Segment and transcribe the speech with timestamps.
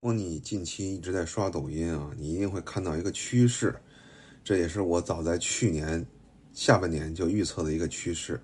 [0.00, 3.74] 如果你近期一直在刷抖音啊，你一定会看到一个趋势，
[4.44, 6.06] 这也是我早在去年
[6.52, 8.40] 下半年就预测的一个趋势。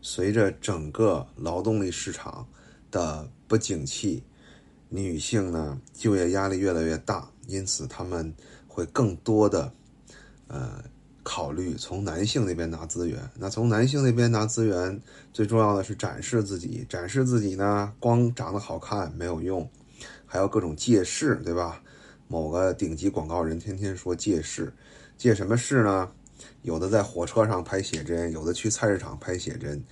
[0.00, 2.48] 随着整个劳动力市场
[2.90, 4.24] 的不景气，
[4.88, 8.34] 女性呢就业压力越来越大，因此他们
[8.66, 9.70] 会更多的
[10.48, 10.82] 呃
[11.22, 13.30] 考虑从男性那边拿资源。
[13.38, 14.98] 那从男性那边拿资源，
[15.30, 19.70] 最重要的是展示自己，展示自己呢，光长得好看没有用。
[20.26, 21.82] 还有各种借势，对吧？
[22.28, 24.72] 某个顶级广告人天天说借势，
[25.18, 26.08] 借什么势呢？
[26.62, 29.82] 有的在火车上拍写真，有的去菜市场拍写真。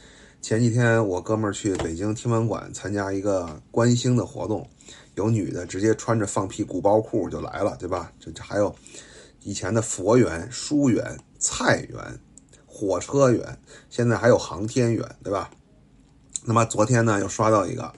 [0.41, 4.71] 前几天我哥们儿去北京天文馆参加一个观星的活动，
[5.17, 8.13] 有女的直接穿着放屁鼓包裤就来了，对吧？
[8.21, 8.73] 这这还有
[9.43, 11.99] 以前的佛缘、书缘、菜缘、
[12.67, 13.59] 火车缘，
[13.91, 15.51] 现在还有航天缘，对吧？
[16.45, 17.93] 那么昨天呢，又刷到一个。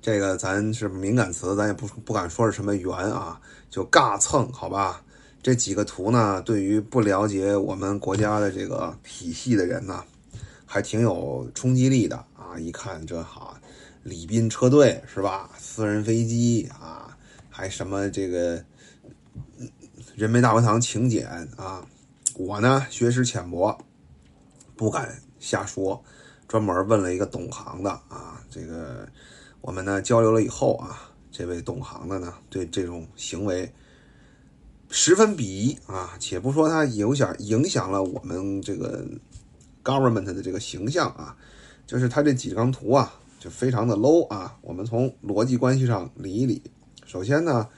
[0.00, 5.02] 这个咱是敏感词，咱也不不敢说是什么缘啊，就尬蹭，好吧？
[5.42, 10.04] 这几个图呢，对于不了解我们国家的这个体系的人呢，
[10.64, 12.58] 还挺有冲击力的啊！
[12.58, 13.56] 一看这好，
[14.02, 15.50] 礼宾车队是吧？
[15.58, 17.16] 私人飞机啊，
[17.48, 18.60] 还什么这个
[20.14, 21.84] 人民大会堂请柬啊？
[22.34, 23.76] 我呢学识浅薄，
[24.76, 26.02] 不敢瞎说，
[26.48, 29.08] 专门问了一个懂行的啊，这个。
[29.66, 33.68] 我们呢交流了以后啊，这位懂行的呢对这种行为
[34.88, 39.04] 十分鄙夷啊，且不说他影响影响了我们这个
[39.82, 41.36] government 的这个形象啊，
[41.84, 44.56] 就是他这几张图啊就非常的 low 啊。
[44.62, 46.62] 我们从逻辑关系上理一理，
[47.04, 47.68] 首先呢，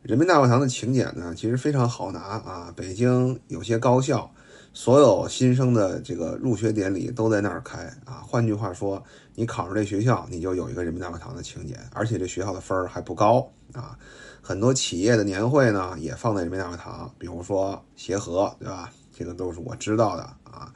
[0.00, 4.32] 人民大会堂的请柬呢其实非常好拿啊，北京有些高校。
[4.76, 9.02] 所有新生的这个入学典礼都在那儿开啊，换句话说，
[9.34, 13.96] 你考上这学校，你就有一个人民大会堂的请柬，而且这学校的分儿还不高啊。
[14.42, 18.92] 很多企业的年会呢也放在人民大会堂，比如说协和，对吧？
[19.16, 20.70] 这个都是我知道的啊。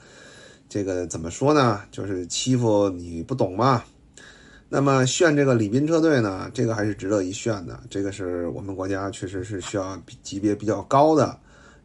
[0.67, 1.83] 这个怎么说呢？
[1.91, 3.85] 就是欺负你不懂嘛。
[4.71, 7.79] 那么炫这个礼宾车队呢，这个还是值得一炫的。
[7.91, 11.39] 这个是我们国家确实是需要级别比较高的。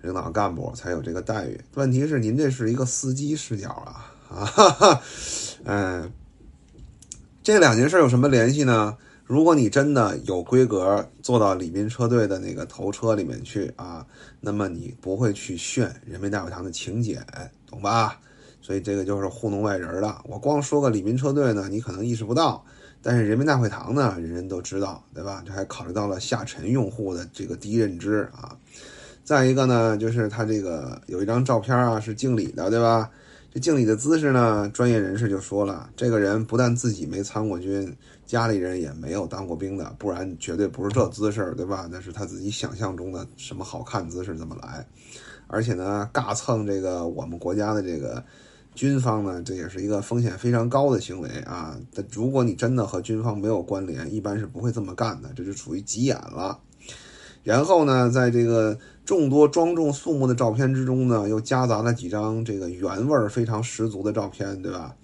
[0.06, 1.60] 领导干部才有这个待遇。
[1.74, 5.02] 问题是您这是一个司机视角啊啊！
[5.66, 6.12] 嗯，
[7.42, 8.96] 这两件事有什么联系呢？
[9.26, 14.06] 如果你真的有规格坐到礼宾车队的那个头车里面去啊，
[14.40, 17.26] 那么你不会去炫人民大会堂的请柬，
[17.66, 18.20] 懂吧？
[18.62, 20.16] 所以这个就是糊弄外人的。
[20.26, 22.64] 我光说个礼宾车队呢，你可能意识不到；
[23.02, 25.44] 但是人民大会堂呢，人人都知道，对吧？
[25.46, 28.56] 这还考虑到了下沉用户的这个低认知啊。
[29.26, 33.10] 再一个呢，就是他这个有一张照片啊，是敬礼的，对吧？
[33.52, 37.92] 这敬礼的姿势呢，专业人士就说了，这个人不但自己没参过军，
[38.28, 41.90] 家里人也没有当过兵的，不然绝对不是这姿势，对吧？
[41.92, 44.86] 那是他自己想象中的什么好看姿势怎么来？
[45.48, 48.24] 而且呢，尬蹭这个我们国家的这个
[48.76, 51.76] 军方呢，这也是一个风险非常高的行为啊。
[51.96, 56.60] 但如果你真的和军方没有关联，一般是不会这么干的，这就属于急眼了。
[57.44, 64.96] 然后呢，在这个众多庄重肃穆的照片之中呢，又夹杂了几张这个原味儿非常十足的照片，对吧？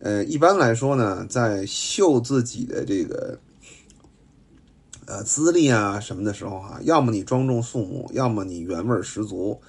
[0.00, 3.38] 呃，一般来说呢，在秀自己的这个
[5.06, 9.60] 呃资历啊什么的时候哈，要么你庄重肃穆，要么你原味儿十足。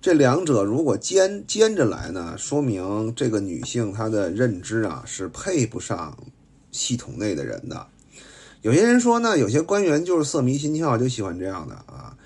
[0.00, 6.16] 这两者如果兼兼着来呢，说明这个女性她的认知啊是配不上
[6.70, 7.86] 系统内的人的。
[8.62, 12.16] 有些人说呢，有些官员就是色迷心窍，就喜欢这样的啊，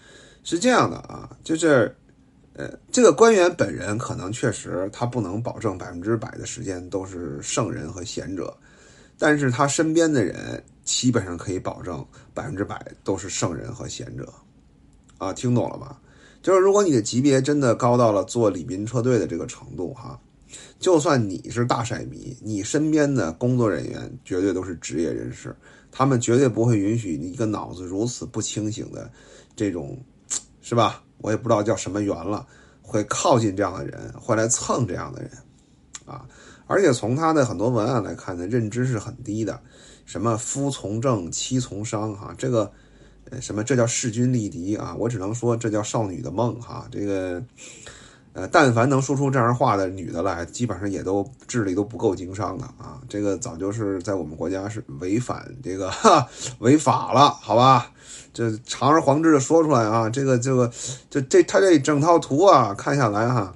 [0.44, 1.92] 是这样的啊，就是，
[2.52, 8.56] 呃，这个官员本人可能确实他不能保证百分之百的时间都是圣人和贤者，
[9.18, 14.32] 但是他身边的人基本上可以保证百分之百都是圣人和贤者，
[15.18, 15.96] 啊，听懂了吗？
[16.42, 20.20] 就是如果你的级别真的高到了做礼宾车队的这个程度哈，
[20.78, 25.56] 就算你是大色迷，你身边的工作人员绝对都是职业人士。
[25.90, 29.08] 他们绝对不会允许你一个脑子如此不清醒的
[29.54, 29.96] 这种，
[30.64, 31.02] 是吧？
[31.18, 32.46] 我也不知道叫什么缘了，
[32.80, 35.30] 会靠近这样的人，会来蹭这样的人，
[36.06, 36.26] 啊！
[36.66, 39.60] 而且从他的很多文案来看呢，认知是很低的，
[40.06, 42.72] 什么夫从政，妻从商，哈，这个，
[43.30, 44.96] 呃，什么这叫势均力敌啊？
[44.98, 47.44] 我只能说这叫少女的梦，哈，这个。
[48.34, 53.00] 呃，但凡能说出这样话的女的来，基本上也都智力都不够经商的啊！
[53.08, 56.28] 这个早就是在我们国家是违反这个哈
[56.58, 57.92] 违法了，好吧？
[58.32, 60.10] 这堂而皇之的说出来啊！
[60.10, 60.68] 这个这个，
[61.08, 63.54] 就这他这整套图啊，看下来哈，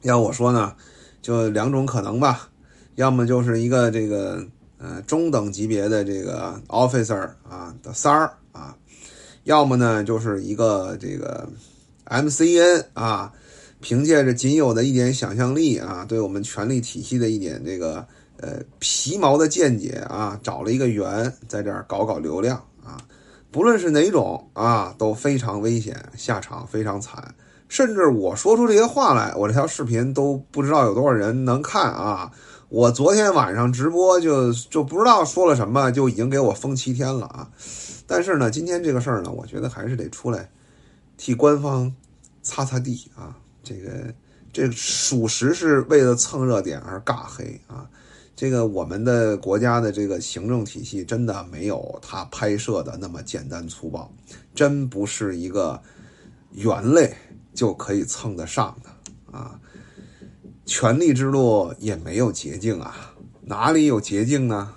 [0.00, 0.74] 要我说呢，
[1.20, 2.48] 就两种可能吧，
[2.94, 4.42] 要么就是一个这个
[4.78, 8.74] 呃中等级别的这个 officer 啊的三儿啊，
[9.44, 11.46] 要么呢就是一个这个
[12.06, 13.30] MCN 啊，
[13.80, 18.06] 凭借着仅有的一点想象力啊，对我们权力体系的一点这个
[18.38, 22.98] 呃皮毛的见解啊，找了一个圆在这儿搞搞流量啊。
[23.50, 27.34] 不论是哪种啊，都非常危险，下场非常惨。
[27.68, 32.30] 甚至我说出这些话来，我这条视频都不知道有多少人能看啊。
[32.68, 37.50] 我昨天晚上直播就就不知道说了什么，就已经给我封七天了啊！
[38.06, 40.48] 但是呢，今天这个事儿呢，我觉得还是得出来
[41.16, 41.92] 替官方
[42.42, 43.36] 擦擦地啊！
[43.70, 44.12] 这个
[44.52, 47.88] 这属实是为了蹭热点而尬黑啊！
[48.34, 54.12] 这个我们的国家的这个行政体系真的没有他拍摄的那么简单粗暴，
[54.56, 55.80] 真不是一个
[56.54, 57.14] 猿类
[57.54, 59.56] 就可以蹭得上的啊！
[60.66, 64.74] 权力之路也没有捷径啊，哪里有捷径呢？